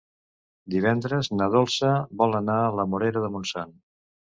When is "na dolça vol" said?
1.41-2.41